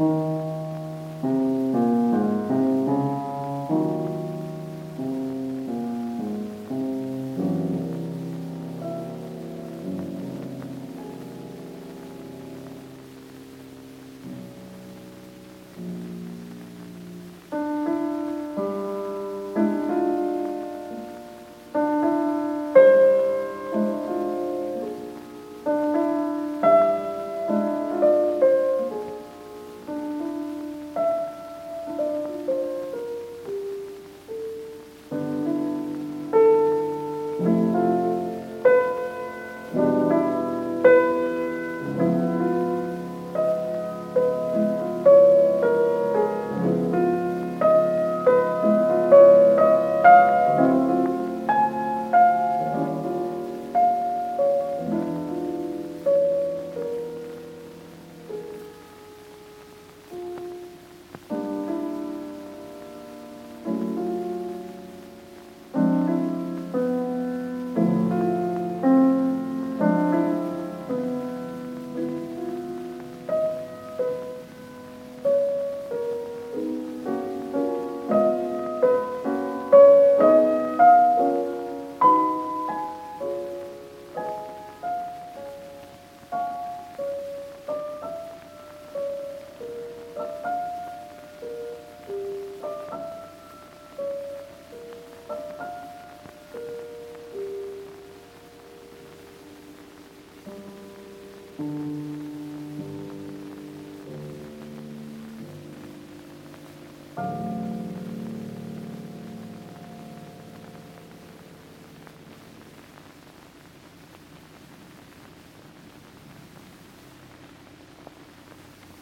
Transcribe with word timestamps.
Música 0.00 0.59